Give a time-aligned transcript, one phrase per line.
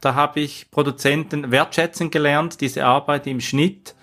[0.00, 3.94] Da habe ich Produzenten wertschätzen gelernt, diese Arbeit im Schnitt,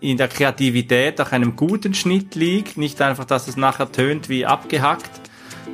[0.00, 2.78] in der Kreativität nach einem guten Schnitt liegt.
[2.78, 5.10] Nicht einfach, dass es nachher tönt wie abgehackt,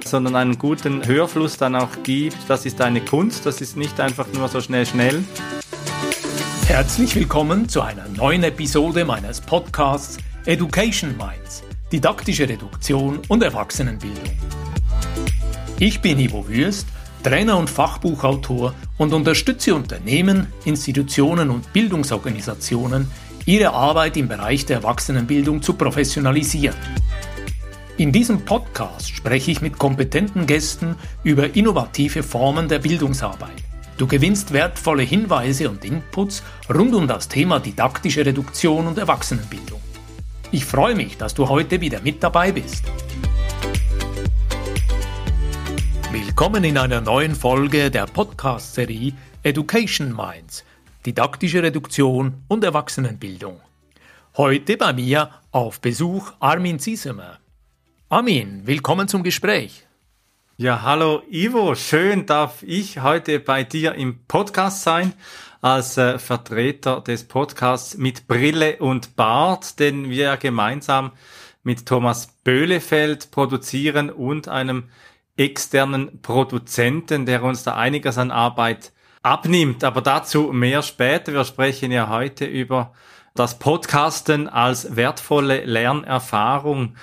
[0.04, 2.36] sondern einen guten Hörfluss dann auch gibt.
[2.48, 5.22] Das ist eine Kunst, das ist nicht einfach nur so schnell, schnell.
[6.66, 14.36] Herzlich willkommen zu einer neuen Episode meines Podcasts Education Minds, didaktische Reduktion und Erwachsenenbildung.
[15.78, 16.88] Ich bin Ivo Würst
[17.28, 23.10] Trainer und Fachbuchautor und unterstütze Unternehmen, Institutionen und Bildungsorganisationen,
[23.44, 26.78] ihre Arbeit im Bereich der Erwachsenenbildung zu professionalisieren.
[27.98, 33.62] In diesem Podcast spreche ich mit kompetenten Gästen über innovative Formen der Bildungsarbeit.
[33.98, 39.80] Du gewinnst wertvolle Hinweise und Inputs rund um das Thema didaktische Reduktion und Erwachsenenbildung.
[40.50, 42.84] Ich freue mich, dass du heute wieder mit dabei bist.
[46.10, 49.12] Willkommen in einer neuen Folge der Podcast-Serie
[49.42, 50.64] Education Minds,
[51.04, 53.60] didaktische Reduktion und Erwachsenenbildung.
[54.38, 57.38] Heute bei mir auf Besuch Armin Ziesemer.
[58.08, 59.86] Armin, willkommen zum Gespräch.
[60.56, 65.12] Ja, hallo Ivo, schön darf ich heute bei dir im Podcast sein
[65.60, 71.12] als äh, Vertreter des Podcasts mit Brille und Bart, den wir gemeinsam
[71.62, 74.84] mit Thomas Böhlefeld produzieren und einem
[75.38, 79.84] externen Produzenten, der uns da einiges an Arbeit abnimmt.
[79.84, 81.32] Aber dazu mehr später.
[81.32, 82.92] Wir sprechen ja heute über
[83.34, 86.94] das Podcasten als wertvolle Lernerfahrung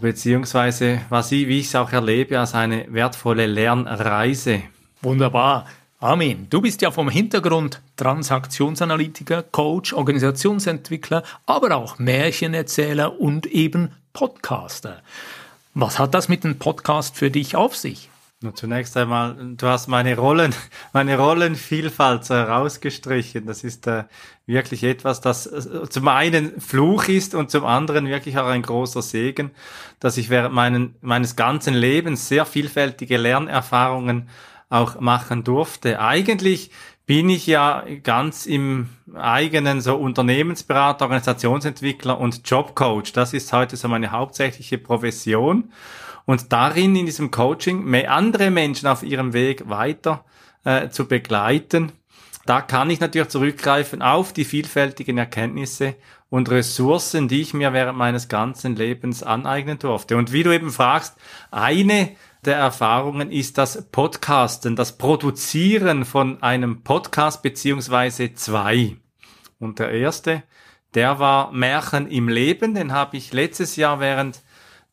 [0.00, 4.62] beziehungsweise was ich, wie ich es auch erlebe, als eine wertvolle Lernreise.
[5.02, 5.66] Wunderbar.
[5.98, 15.02] Armin, du bist ja vom Hintergrund Transaktionsanalytiker, Coach, Organisationsentwickler, aber auch Märchenerzähler und eben Podcaster.
[15.78, 18.08] Was hat das mit dem Podcast für dich auf sich?
[18.54, 20.54] Zunächst einmal, du hast meine Rollen,
[20.94, 23.44] meine Rollenvielfalt herausgestrichen.
[23.44, 24.04] Das ist äh,
[24.46, 29.02] wirklich etwas, das äh, zum einen Fluch ist und zum anderen wirklich auch ein großer
[29.02, 29.50] Segen,
[30.00, 34.30] dass ich während meinen, meines ganzen Lebens sehr vielfältige Lernerfahrungen
[34.70, 36.00] auch machen durfte.
[36.00, 36.70] Eigentlich
[37.06, 43.12] bin ich ja ganz im eigenen so Unternehmensberater, Organisationsentwickler und Jobcoach.
[43.12, 45.70] Das ist heute so meine hauptsächliche Profession.
[46.24, 50.24] Und darin, in diesem Coaching, andere Menschen auf ihrem Weg weiter
[50.64, 51.92] äh, zu begleiten.
[52.46, 55.96] Da kann ich natürlich zurückgreifen auf die vielfältigen Erkenntnisse
[56.30, 60.16] und Ressourcen, die ich mir während meines ganzen Lebens aneignen durfte.
[60.16, 61.16] Und wie du eben fragst,
[61.50, 68.96] eine der Erfahrungen ist das Podcasten, das Produzieren von einem Podcast beziehungsweise zwei.
[69.58, 70.44] Und der erste,
[70.94, 74.42] der war Märchen im Leben, den habe ich letztes Jahr während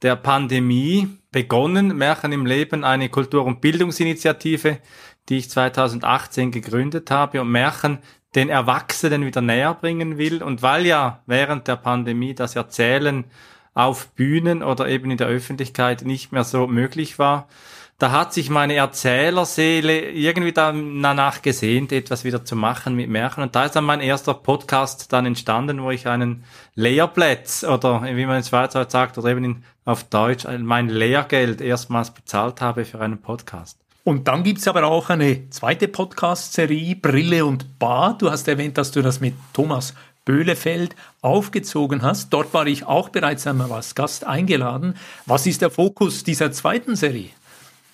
[0.02, 1.96] der Pandemie begonnen.
[1.96, 4.80] Märchen im Leben, eine Kultur- und Bildungsinitiative,
[5.30, 8.00] die ich 2018 gegründet habe und Märchen
[8.36, 10.44] den Erwachsenen wieder näher bringen will.
[10.44, 13.26] Und weil ja während der Pandemie das Erzählen
[13.74, 17.48] auf Bühnen oder eben in der Öffentlichkeit nicht mehr so möglich war.
[18.00, 23.44] Da hat sich meine Erzählerseele irgendwie danach gesehnt, etwas wieder zu machen mit Märchen.
[23.44, 26.44] Und da ist dann mein erster Podcast dann entstanden, wo ich einen
[26.76, 32.12] Lehrplatz oder wie man in Schweizer sagt oder eben in, auf Deutsch mein Lehrgeld erstmals
[32.12, 33.83] bezahlt habe für einen Podcast.
[34.04, 38.18] Und dann gibt's aber auch eine zweite Podcast-Serie, Brille und Bar.
[38.18, 39.94] Du hast erwähnt, dass du das mit Thomas
[40.26, 42.30] Böhlefeld aufgezogen hast.
[42.32, 44.96] Dort war ich auch bereits einmal als Gast eingeladen.
[45.26, 47.30] Was ist der Fokus dieser zweiten Serie?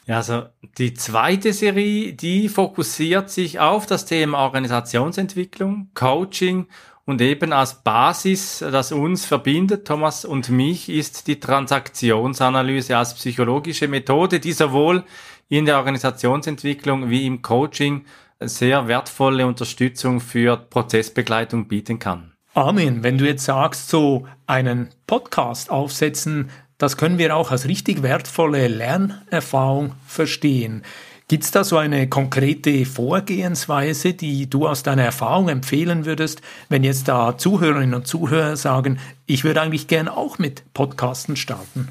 [0.08, 0.46] Ja, also
[0.80, 6.66] die zweite Serie, die fokussiert sich auf das Thema Organisationsentwicklung, Coaching
[7.06, 13.88] und eben als Basis, das uns verbindet, Thomas und mich, ist die Transaktionsanalyse als psychologische
[13.88, 15.04] Methode, die sowohl
[15.50, 18.06] in der Organisationsentwicklung wie im Coaching
[18.40, 22.34] sehr wertvolle Unterstützung für Prozessbegleitung bieten kann.
[22.54, 28.04] Armin, wenn du jetzt sagst, so einen Podcast aufsetzen, das können wir auch als richtig
[28.04, 30.84] wertvolle Lernerfahrung verstehen.
[31.28, 36.84] Gibt es da so eine konkrete Vorgehensweise, die du aus deiner Erfahrung empfehlen würdest, wenn
[36.84, 41.90] jetzt da Zuhörerinnen und Zuhörer sagen, ich würde eigentlich gern auch mit Podcasten starten?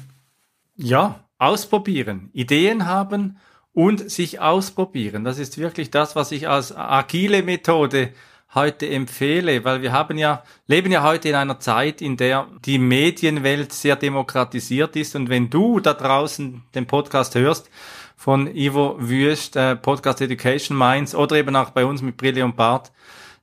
[0.75, 3.37] Ja, ausprobieren, Ideen haben
[3.73, 5.23] und sich ausprobieren.
[5.23, 8.13] Das ist wirklich das, was ich als agile Methode
[8.55, 12.79] heute empfehle, weil wir haben ja, leben ja heute in einer Zeit, in der die
[12.79, 17.69] Medienwelt sehr demokratisiert ist und wenn du da draußen den Podcast hörst
[18.17, 22.55] von Ivo Wüst, äh, Podcast Education Minds oder eben auch bei uns mit Brille und
[22.55, 22.91] Bart,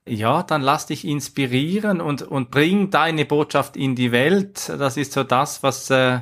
[0.05, 4.69] ja, dann lass dich inspirieren und, und bring deine Botschaft in die Welt.
[4.69, 6.19] Das ist so das, was, äh,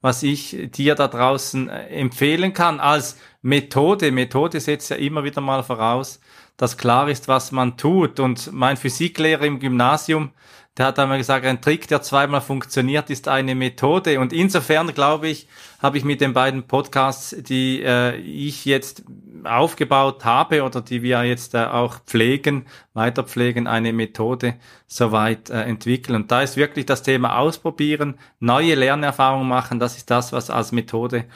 [0.00, 4.10] was ich dir da draußen äh, empfehlen kann als Methode.
[4.10, 6.20] Methode setzt ja immer wieder mal voraus,
[6.56, 8.18] dass klar ist, was man tut.
[8.18, 10.30] Und mein Physiklehrer im Gymnasium,
[10.76, 14.18] der hat einmal gesagt, ein Trick, der zweimal funktioniert, ist eine Methode.
[14.18, 15.46] Und insofern, glaube ich,
[15.80, 19.04] habe ich mit den beiden Podcasts, die äh, ich jetzt
[19.44, 24.56] aufgebaut habe oder die wir jetzt äh, auch pflegen, weiter pflegen, eine Methode
[24.88, 26.16] soweit äh, entwickeln.
[26.16, 30.72] Und da ist wirklich das Thema ausprobieren, neue Lernerfahrungen machen, das ist das, was als
[30.72, 31.26] Methode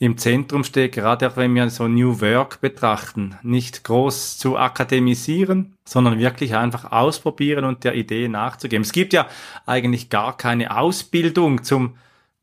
[0.00, 5.76] im Zentrum steht, gerade auch wenn wir so New Work betrachten, nicht groß zu akademisieren,
[5.84, 8.82] sondern wirklich einfach ausprobieren und der Idee nachzugeben.
[8.82, 9.26] Es gibt ja
[9.66, 11.98] eigentlich gar keine Ausbildung zum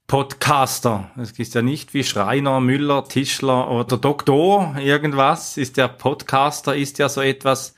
[0.06, 1.10] Podcaster.
[1.20, 5.58] Es ist ja nicht wie Schreiner, Müller, Tischler oder Doktor irgendwas.
[5.58, 7.76] Ist der Podcaster ist ja so etwas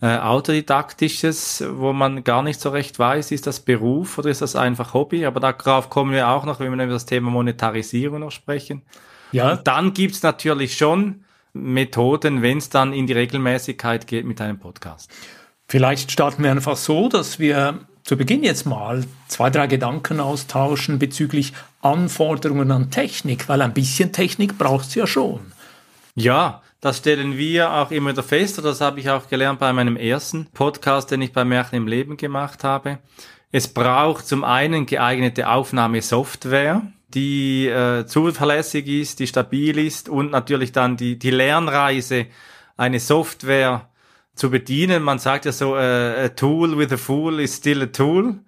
[0.00, 4.56] äh, autodidaktisches, wo man gar nicht so recht weiß, ist das Beruf oder ist das
[4.56, 5.24] einfach Hobby?
[5.26, 8.82] Aber darauf kommen wir auch noch, wenn wir über das Thema Monetarisierung noch sprechen.
[9.32, 9.52] Ja.
[9.52, 14.58] Und dann gibt's natürlich schon Methoden, wenn es dann in die Regelmäßigkeit geht mit einem
[14.58, 15.10] Podcast.
[15.68, 20.98] Vielleicht starten wir einfach so, dass wir zu Beginn jetzt mal zwei, drei Gedanken austauschen
[20.98, 25.40] bezüglich Anforderungen an Technik, weil ein bisschen Technik braucht es ja schon.
[26.14, 29.72] Ja, das stellen wir auch immer wieder fest, oder das habe ich auch gelernt bei
[29.72, 32.98] meinem ersten Podcast, den ich bei Märchen im Leben gemacht habe.
[33.52, 36.82] Es braucht zum einen geeignete Aufnahmesoftware,
[37.14, 42.26] die äh, zuverlässig ist, die stabil ist und natürlich dann die, die Lernreise,
[42.76, 43.88] eine Software
[44.34, 45.02] zu bedienen.
[45.02, 48.40] Man sagt ja so, äh, a tool with a fool is still a tool.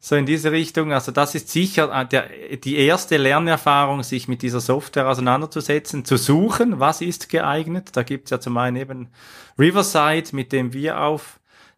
[0.00, 0.92] So in diese Richtung.
[0.92, 2.28] Also das ist sicher äh, der,
[2.62, 7.90] die erste Lernerfahrung, sich mit dieser Software auseinanderzusetzen, zu suchen, was ist geeignet.
[7.96, 9.08] Da gibt's ja zum einen eben
[9.58, 11.00] Riverside, mit dem wir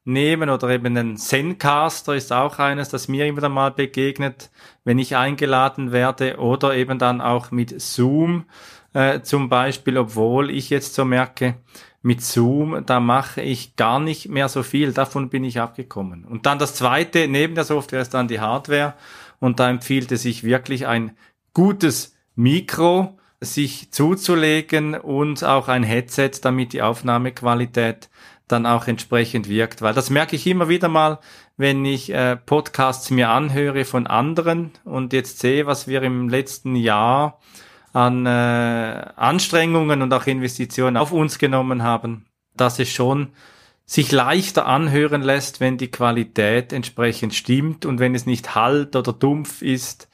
[0.06, 4.50] aufnehmen, oder eben den Zencaster ist auch eines, das mir immer mal begegnet,
[4.84, 8.44] wenn ich eingeladen werde, oder eben dann auch mit Zoom
[8.92, 11.56] äh, zum Beispiel, obwohl ich jetzt so merke,
[12.02, 14.92] mit Zoom, da mache ich gar nicht mehr so viel.
[14.92, 16.24] Davon bin ich abgekommen.
[16.24, 18.94] Und dann das zweite, neben der Software ist dann die Hardware.
[19.40, 21.16] Und da empfiehlt es sich wirklich ein
[21.52, 28.08] gutes Mikro sich zuzulegen und auch ein Headset, damit die Aufnahmequalität
[28.48, 29.82] dann auch entsprechend wirkt.
[29.82, 31.18] Weil das merke ich immer wieder mal,
[31.56, 36.76] wenn ich äh, Podcasts mir anhöre von anderen und jetzt sehe, was wir im letzten
[36.76, 37.40] Jahr
[37.92, 38.28] an äh,
[39.16, 43.28] Anstrengungen und auch Investitionen auf uns genommen haben, dass es schon
[43.86, 49.12] sich leichter anhören lässt, wenn die Qualität entsprechend stimmt und wenn es nicht halt oder
[49.12, 50.08] dumpf ist.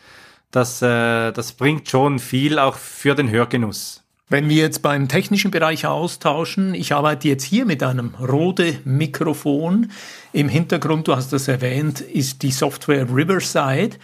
[0.50, 4.01] Das, äh, das bringt schon viel auch für den Hörgenuss.
[4.32, 9.90] Wenn wir jetzt beim technischen Bereich austauschen, ich arbeite jetzt hier mit einem Rode Mikrofon.
[10.32, 13.98] Im Hintergrund, du hast das erwähnt, ist die Software Riverside.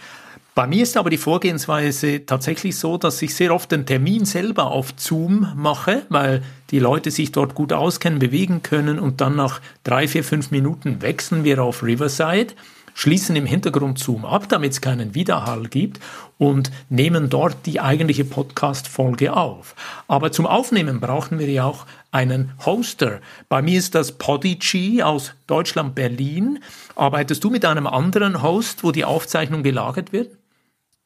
[0.53, 4.69] Bei mir ist aber die Vorgehensweise tatsächlich so, dass ich sehr oft den Termin selber
[4.69, 9.61] auf Zoom mache, weil die Leute sich dort gut auskennen, bewegen können und dann nach
[9.83, 12.53] drei, vier, fünf Minuten wechseln wir auf Riverside,
[12.99, 16.01] schließen im Hintergrund Zoom ab, damit es keinen Widerhall gibt
[16.37, 19.73] und nehmen dort die eigentliche Podcast-Folge auf.
[20.09, 23.21] Aber zum Aufnehmen brauchen wir ja auch einen Hoster.
[23.47, 26.59] Bei mir ist das Podigy aus Deutschland, Berlin.
[26.97, 30.35] Arbeitest du mit einem anderen Host, wo die Aufzeichnung gelagert wird?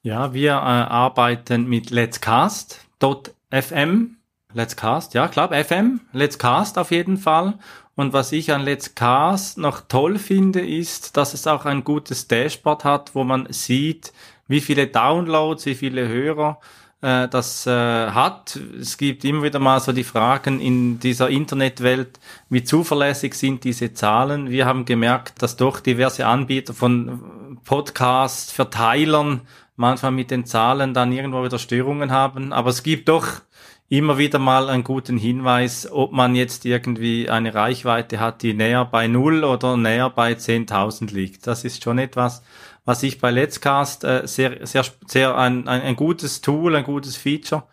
[0.01, 4.17] Ja, wir äh, arbeiten mit Let's Cast.fm.
[4.55, 6.01] Let's Cast, ja, klar, FM.
[6.11, 7.53] Let's Cast auf jeden Fall.
[7.95, 12.27] Und was ich an Let's Cast noch toll finde, ist, dass es auch ein gutes
[12.27, 14.13] Dashboard hat, wo man sieht,
[14.47, 16.59] wie viele Downloads, wie viele Hörer
[17.01, 18.59] äh, das äh, hat.
[18.79, 22.19] Es gibt immer wieder mal so die Fragen in dieser Internetwelt,
[22.49, 24.49] wie zuverlässig sind diese Zahlen.
[24.49, 29.41] Wir haben gemerkt, dass doch diverse Anbieter von Podcast, Verteilern
[29.75, 32.53] manchmal mit den Zahlen dann irgendwo wieder Störungen haben.
[32.53, 33.27] Aber es gibt doch
[33.97, 38.85] immer wieder mal einen guten Hinweis, ob man jetzt irgendwie eine Reichweite hat, die näher
[38.85, 41.45] bei null oder näher bei 10.000 liegt.
[41.45, 42.41] Das ist schon etwas,
[42.85, 46.83] was ich bei Let's Cast äh, sehr, sehr, sehr ein, ein, ein gutes Tool, ein
[46.83, 47.63] gutes Feature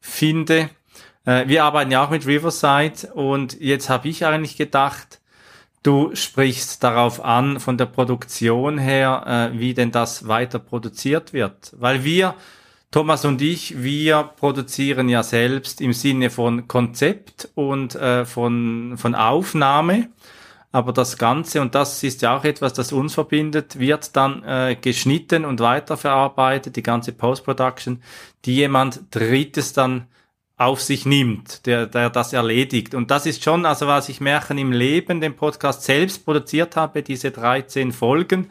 [0.00, 0.70] finde.
[1.26, 5.20] Äh, wir arbeiten ja auch mit Riverside und jetzt habe ich eigentlich gedacht,
[5.82, 11.74] Du sprichst darauf an, von der Produktion her, äh, wie denn das weiter produziert wird.
[11.78, 12.34] Weil wir,
[12.96, 19.14] Thomas und ich, wir produzieren ja selbst im Sinne von Konzept und äh, von, von
[19.14, 20.08] Aufnahme.
[20.72, 24.78] Aber das Ganze, und das ist ja auch etwas, das uns verbindet, wird dann äh,
[24.80, 28.02] geschnitten und weiterverarbeitet, die ganze Post-Production,
[28.46, 30.06] die jemand Drittes dann
[30.56, 32.94] auf sich nimmt, der, der das erledigt.
[32.94, 37.02] Und das ist schon, also was ich Märchen im Leben, den Podcast selbst produziert habe,
[37.02, 38.48] diese 13 Folgen,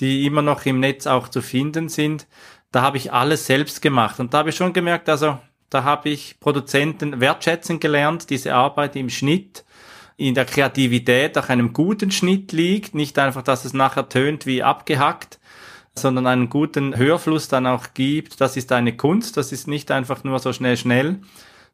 [0.00, 2.26] die immer noch im Netz auch zu finden sind,
[2.74, 4.18] da habe ich alles selbst gemacht.
[4.18, 5.38] Und da habe ich schon gemerkt, also
[5.70, 9.64] da habe ich Produzenten wertschätzen gelernt, diese Arbeit im Schnitt,
[10.16, 14.64] in der Kreativität auch einem guten Schnitt liegt, nicht einfach, dass es nachher tönt wie
[14.64, 15.38] abgehackt,
[15.94, 18.40] sondern einen guten Hörfluss dann auch gibt.
[18.40, 21.20] Das ist eine Kunst, das ist nicht einfach nur so schnell, schnell,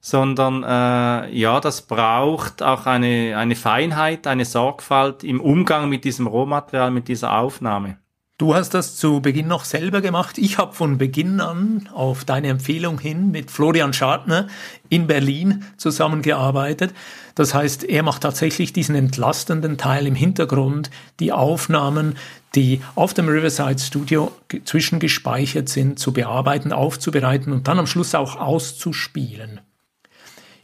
[0.00, 6.26] sondern äh, ja, das braucht auch eine, eine Feinheit, eine Sorgfalt im Umgang mit diesem
[6.26, 7.96] Rohmaterial, mit dieser Aufnahme.
[8.40, 10.38] Du hast das zu Beginn noch selber gemacht.
[10.38, 14.48] Ich habe von Beginn an auf deine Empfehlung hin mit Florian Schadner
[14.88, 16.94] in Berlin zusammengearbeitet.
[17.34, 22.16] Das heißt, er macht tatsächlich diesen entlastenden Teil im Hintergrund, die Aufnahmen,
[22.54, 24.32] die auf dem Riverside Studio
[24.64, 29.60] zwischengespeichert sind, zu bearbeiten, aufzubereiten und dann am Schluss auch auszuspielen.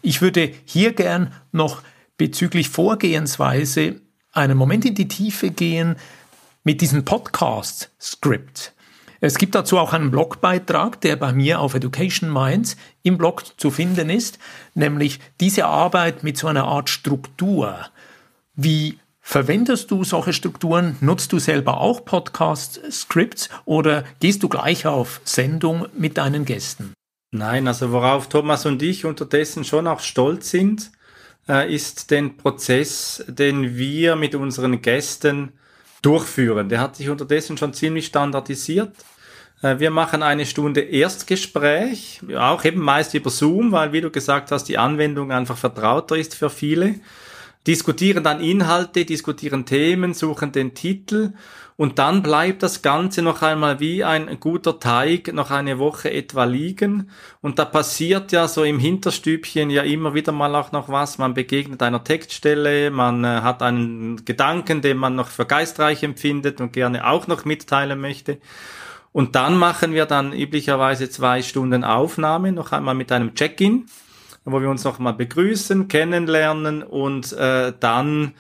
[0.01, 1.83] Ich würde hier gern noch
[2.17, 4.01] bezüglich Vorgehensweise
[4.33, 5.97] einen Moment in die Tiefe gehen,
[6.67, 8.75] mit diesem Podcast-Skript.
[9.21, 13.71] Es gibt dazu auch einen Blogbeitrag, der bei mir auf Education Minds im Blog zu
[13.71, 14.41] finden ist,
[14.75, 17.87] nämlich diese Arbeit mit so einer Art Struktur.
[18.57, 20.97] Wie verwendest du solche Strukturen?
[21.01, 26.95] Nutzt du selber auch Podcast-Scripts oder gehst du gleich auf Sendung mit deinen Gästen?
[27.31, 30.91] Nein, also worauf Thomas und ich unterdessen schon auch stolz sind,
[31.49, 35.53] äh, ist den Prozess, den wir mit unseren Gästen
[36.03, 36.69] durchführen.
[36.69, 38.93] Der hat sich unterdessen schon ziemlich standardisiert.
[39.63, 44.51] Äh, wir machen eine Stunde Erstgespräch, auch eben meist über Zoom, weil, wie du gesagt
[44.51, 46.97] hast, die Anwendung einfach vertrauter ist für viele.
[47.67, 51.33] Diskutieren dann Inhalte, diskutieren Themen, suchen den Titel
[51.77, 56.45] und dann bleibt das Ganze noch einmal wie ein guter Teig noch eine Woche etwa
[56.45, 57.11] liegen.
[57.43, 61.19] Und da passiert ja so im Hinterstübchen ja immer wieder mal auch noch was.
[61.19, 66.63] Man begegnet einer Textstelle, man äh, hat einen Gedanken, den man noch für geistreich empfindet
[66.63, 68.39] und gerne auch noch mitteilen möchte.
[69.13, 73.87] Und dann machen wir dann üblicherweise zwei Stunden Aufnahme, noch einmal mit einem Check-in,
[74.53, 78.33] wo wir uns noch mal begrüßen, kennenlernen und äh, dann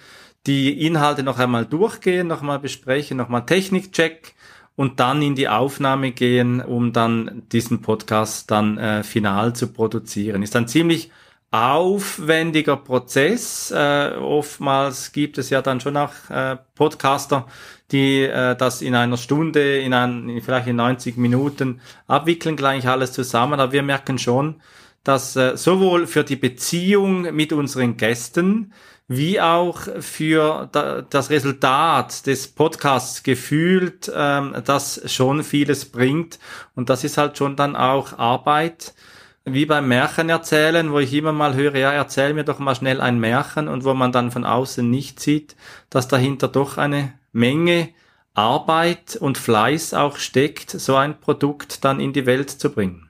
[0.46, 4.34] die Inhalte noch einmal durchgehen, noch mal besprechen, noch mal Technikcheck
[4.76, 10.42] und dann in die Aufnahme gehen, um dann diesen Podcast dann äh, final zu produzieren.
[10.42, 11.10] Ist ein ziemlich
[11.50, 13.70] aufwendiger Prozess.
[13.70, 17.46] Äh, oftmals gibt es ja dann schon auch äh, Podcaster,
[17.90, 23.12] die äh, das in einer Stunde, in ein, vielleicht in 90 Minuten abwickeln, gleich alles
[23.12, 23.58] zusammen.
[23.58, 24.56] Aber wir merken schon,
[25.06, 28.72] dass äh, sowohl für die Beziehung mit unseren Gästen
[29.06, 36.40] wie auch für das Resultat des Podcasts gefühlt, ähm, das schon vieles bringt.
[36.74, 38.94] Und das ist halt schon dann auch Arbeit,
[39.44, 43.00] wie beim Märchen erzählen, wo ich immer mal höre, ja, erzähl mir doch mal schnell
[43.00, 45.54] ein Märchen und wo man dann von außen nicht sieht,
[45.88, 47.90] dass dahinter doch eine Menge
[48.34, 53.05] Arbeit und Fleiß auch steckt, so ein Produkt dann in die Welt zu bringen.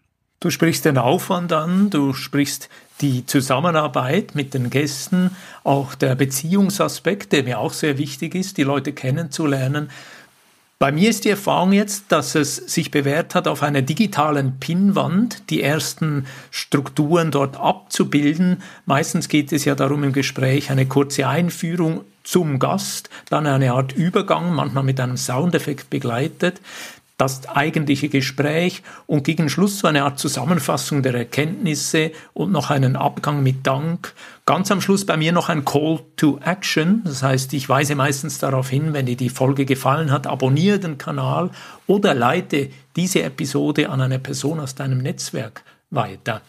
[0.46, 2.68] Du sprichst den Aufwand an, du sprichst
[3.00, 5.32] die Zusammenarbeit mit den Gästen,
[5.64, 9.90] auch der Beziehungsaspekt, der mir auch sehr wichtig ist, die Leute kennenzulernen.
[10.78, 15.50] Bei mir ist die Erfahrung jetzt, dass es sich bewährt hat, auf einer digitalen Pinnwand
[15.50, 18.62] die ersten Strukturen dort abzubilden.
[18.84, 23.92] Meistens geht es ja darum im Gespräch eine kurze Einführung zum Gast, dann eine Art
[23.92, 26.60] Übergang, manchmal mit einem Soundeffekt begleitet
[27.16, 32.94] das eigentliche Gespräch und gegen Schluss so eine Art Zusammenfassung der Erkenntnisse und noch einen
[32.94, 34.12] Abgang mit Dank.
[34.44, 37.02] Ganz am Schluss bei mir noch ein Call to Action.
[37.04, 40.98] Das heißt, ich weise meistens darauf hin, wenn dir die Folge gefallen hat, abonniere den
[40.98, 41.50] Kanal
[41.86, 46.42] oder leite diese Episode an eine Person aus deinem Netzwerk weiter.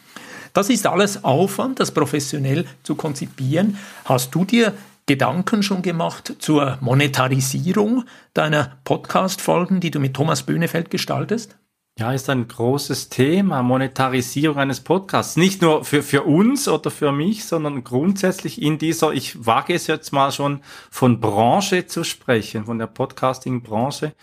[0.54, 3.78] Das ist alles Aufwand, das professionell zu konzipieren.
[4.06, 4.74] Hast du dir
[5.08, 11.58] Gedanken schon gemacht zur Monetarisierung deiner Podcast-Folgen, die du mit Thomas Böhnefeld gestaltest?
[11.98, 15.38] Ja, ist ein großes Thema, Monetarisierung eines Podcasts.
[15.38, 19.88] Nicht nur für, für uns oder für mich, sondern grundsätzlich in dieser, ich wage es
[19.88, 20.60] jetzt mal schon
[20.92, 24.14] von Branche zu sprechen, von der Podcasting-Branche.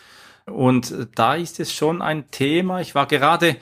[0.44, 2.82] Und da ist es schon ein Thema.
[2.82, 3.56] Ich war gerade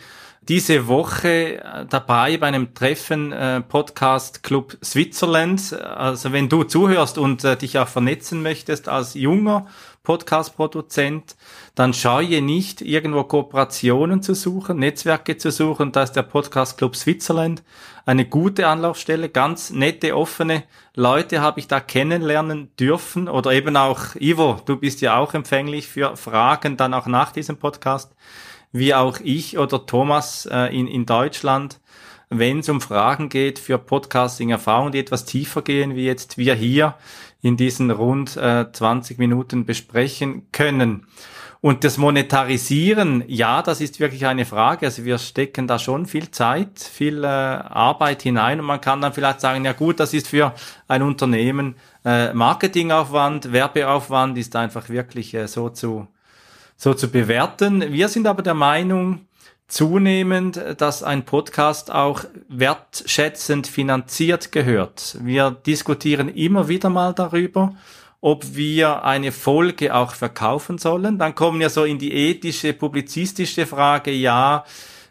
[0.48, 5.72] diese Woche äh, dabei bei einem Treffen äh, Podcast Club Switzerland.
[5.72, 9.66] Also wenn du zuhörst und äh, dich auch vernetzen möchtest als junger
[10.02, 11.36] Podcast-Produzent,
[11.76, 15.92] dann scheue nicht, irgendwo Kooperationen zu suchen, Netzwerke zu suchen.
[15.92, 17.62] Da ist der Podcast Club Switzerland
[18.04, 19.28] eine gute Anlaufstelle.
[19.28, 20.64] Ganz nette, offene
[20.96, 23.28] Leute habe ich da kennenlernen dürfen.
[23.28, 27.58] Oder eben auch, Ivo, du bist ja auch empfänglich für Fragen dann auch nach diesem
[27.58, 28.12] Podcast
[28.72, 31.78] wie auch ich oder Thomas äh, in, in Deutschland,
[32.30, 36.94] wenn es um Fragen geht für Podcasting-Erfahrungen, die etwas tiefer gehen, wie jetzt wir hier
[37.42, 41.06] in diesen rund äh, 20 Minuten besprechen können.
[41.60, 44.86] Und das Monetarisieren, ja, das ist wirklich eine Frage.
[44.86, 49.12] Also wir stecken da schon viel Zeit, viel äh, Arbeit hinein und man kann dann
[49.12, 50.54] vielleicht sagen, ja gut, das ist für
[50.88, 56.08] ein Unternehmen äh, Marketingaufwand, Werbeaufwand ist einfach wirklich äh, so zu
[56.82, 57.92] so zu bewerten.
[57.92, 59.20] Wir sind aber der Meinung,
[59.68, 65.16] zunehmend, dass ein Podcast auch wertschätzend finanziert gehört.
[65.20, 67.72] Wir diskutieren immer wieder mal darüber,
[68.20, 71.18] ob wir eine Folge auch verkaufen sollen.
[71.18, 74.64] Dann kommen wir so in die ethische, publizistische Frage, ja,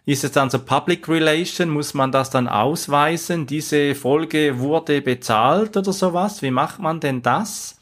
[0.06, 1.70] ist es dann so Public Relation?
[1.70, 3.48] Muss man das dann ausweisen?
[3.48, 6.42] Diese Folge wurde bezahlt oder sowas?
[6.42, 7.78] Wie macht man denn das?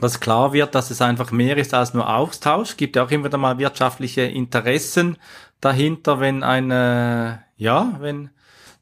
[0.00, 2.76] Dass klar wird, dass es einfach mehr ist als nur Austausch.
[2.76, 5.16] Gibt ja auch immer wieder mal wirtschaftliche Interessen
[5.60, 8.30] dahinter, wenn eine, ja, wenn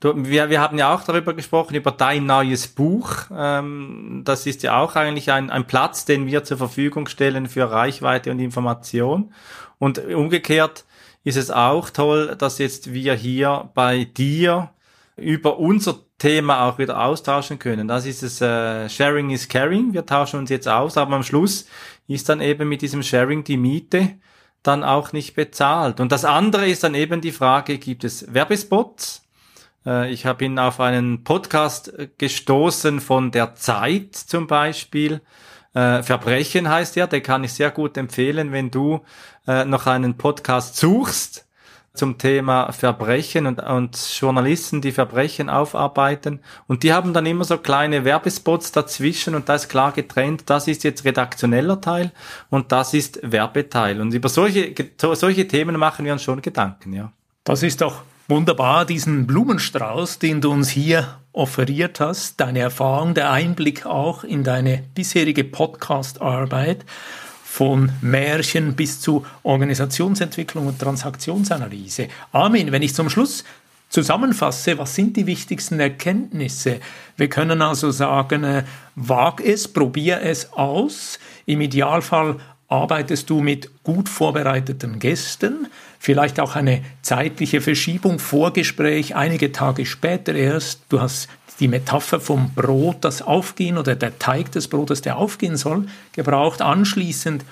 [0.01, 3.13] Du, wir, wir haben ja auch darüber gesprochen, über dein neues Buch.
[3.37, 7.69] Ähm, das ist ja auch eigentlich ein, ein Platz, den wir zur Verfügung stellen für
[7.69, 9.33] Reichweite und Information.
[9.81, 10.85] Und umgekehrt
[11.25, 14.71] ist es auch toll, dass jetzt wir hier bei dir
[15.19, 17.89] über unser Thema auch wieder austauschen können.
[17.89, 19.93] Das ist es, äh, Sharing is Caring.
[19.93, 21.67] Wir tauschen uns jetzt aus, aber am Schluss
[22.07, 24.19] ist dann eben mit diesem Sharing die Miete
[24.63, 26.01] dann auch nicht bezahlt.
[26.01, 29.29] Und das andere ist dann eben die Frage, gibt es Werbespots?
[29.87, 35.21] Äh, ich habe ihn auf einen Podcast äh, gestoßen von der Zeit zum Beispiel.
[35.75, 39.01] Äh, Verbrechen heißt ja, den kann ich sehr gut empfehlen, wenn du
[39.47, 41.48] noch einen Podcast suchst
[41.95, 46.41] zum Thema Verbrechen und, und Journalisten, die Verbrechen aufarbeiten.
[46.67, 50.69] Und die haben dann immer so kleine Werbespots dazwischen und da ist klar getrennt, das
[50.69, 52.13] ist jetzt redaktioneller Teil
[52.51, 54.01] und das ist Werbeteil.
[54.01, 57.13] Und über solche, solche Themen machen wir uns schon Gedanken, ja.
[57.45, 63.31] Das ist doch Wunderbar, diesen Blumenstrauß, den du uns hier offeriert hast, deine Erfahrung, der
[63.31, 66.85] Einblick auch in deine bisherige Podcast-Arbeit
[67.51, 72.09] von Märchen bis zu Organisationsentwicklung und Transaktionsanalyse.
[72.31, 73.43] Armin, wenn ich zum Schluss
[73.89, 76.79] zusammenfasse, was sind die wichtigsten Erkenntnisse?
[77.17, 78.65] Wir können also sagen, äh,
[78.95, 81.19] wag es, probier es aus.
[81.47, 82.37] Im Idealfall
[82.69, 90.35] arbeitest du mit gut vorbereiteten Gästen, vielleicht auch eine zeitliche Verschiebung, Vorgespräch, einige Tage später
[90.35, 90.83] erst.
[90.89, 91.29] Du hast
[91.61, 96.63] die Metapher vom Brot, das aufgehen oder der Teig des Brotes, der aufgehen soll, gebraucht.
[96.63, 97.45] Anschließend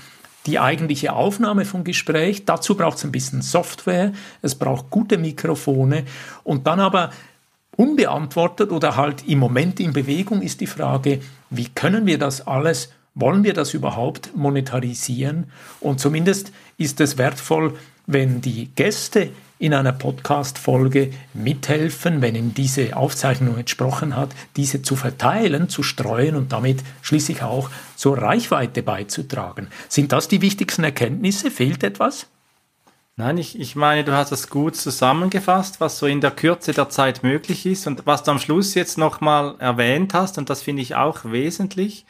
[0.47, 2.45] die eigentliche Aufnahme vom Gespräch.
[2.45, 6.05] Dazu braucht es ein bisschen Software, es braucht gute Mikrofone
[6.45, 7.11] und dann aber
[7.77, 12.91] unbeantwortet oder halt im Moment in Bewegung ist die Frage, wie können wir das alles
[13.17, 15.51] wollen wir das überhaupt monetarisieren?
[15.81, 17.75] Und zumindest ist es wertvoll,
[18.07, 24.97] wenn die Gäste in einer Podcast-Folge mithelfen, wenn ihm diese Aufzeichnung entsprochen hat, diese zu
[24.97, 29.69] verteilen, zu streuen und damit schließlich auch zur Reichweite beizutragen.
[29.89, 31.51] Sind das die wichtigsten Erkenntnisse?
[31.51, 32.27] Fehlt etwas?
[33.19, 36.91] Nein, ich, ich meine, du hast es gut zusammengefasst, was so in der Kürze der
[36.91, 40.83] Zeit möglich ist und was du am Schluss jetzt nochmal erwähnt hast, und das finde
[40.83, 42.05] ich auch wesentlich,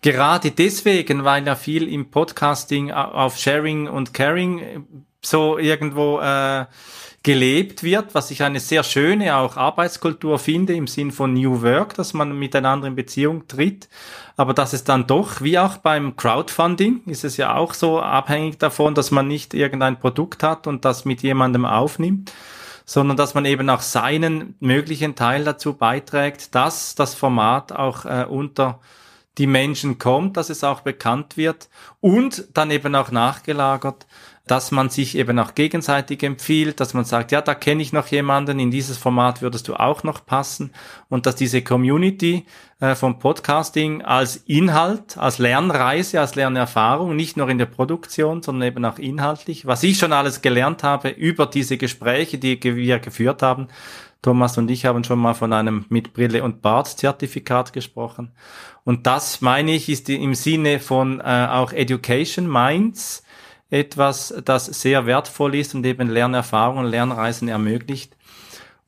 [0.00, 6.66] Gerade deswegen, weil ja viel im Podcasting auf Sharing und Caring so irgendwo äh,
[7.22, 11.94] gelebt wird, was ich eine sehr schöne auch Arbeitskultur finde im Sinn von New Work,
[11.94, 13.88] dass man miteinander in Beziehung tritt,
[14.36, 18.58] aber dass es dann doch, wie auch beim Crowdfunding, ist es ja auch so abhängig
[18.58, 22.32] davon, dass man nicht irgendein Produkt hat und das mit jemandem aufnimmt,
[22.84, 28.24] sondern dass man eben auch seinen möglichen Teil dazu beiträgt, dass das Format auch äh,
[28.28, 28.80] unter
[29.38, 31.68] die Menschen kommt, dass es auch bekannt wird
[32.00, 34.06] und dann eben auch nachgelagert,
[34.50, 38.06] dass man sich eben auch gegenseitig empfiehlt, dass man sagt, ja, da kenne ich noch
[38.08, 40.72] jemanden, in dieses Format würdest du auch noch passen
[41.08, 42.46] und dass diese Community
[42.80, 48.68] äh, vom Podcasting als Inhalt, als Lernreise, als Lernerfahrung, nicht nur in der Produktion, sondern
[48.68, 53.42] eben auch inhaltlich, was ich schon alles gelernt habe über diese Gespräche, die wir geführt
[53.42, 53.68] haben,
[54.22, 58.32] Thomas und ich haben schon mal von einem mit Brille und Bart Zertifikat gesprochen.
[58.84, 63.22] Und das meine ich ist im Sinne von äh, auch Education Minds
[63.70, 68.16] etwas, das sehr wertvoll ist und eben Lernerfahrungen, Lernreisen ermöglicht.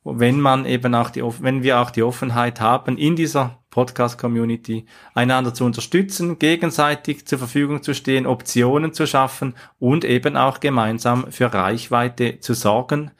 [0.03, 5.53] Wenn man eben auch die, wenn wir auch die Offenheit haben, in dieser Podcast-Community einander
[5.53, 11.53] zu unterstützen, gegenseitig zur Verfügung zu stehen, Optionen zu schaffen und eben auch gemeinsam für
[11.53, 13.11] Reichweite zu sorgen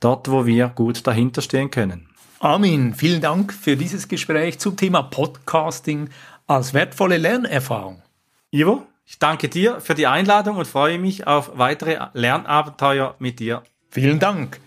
[0.00, 2.08] dort, wo wir gut dahinter stehen können.
[2.38, 6.10] Armin, vielen Dank für dieses Gespräch zum Thema Podcasting
[6.46, 8.02] als wertvolle Lernerfahrung.
[8.50, 13.62] Ivo, ich danke dir für die Einladung und freue mich auf weitere Lernabenteuer mit dir.
[13.90, 14.60] Vielen Dank.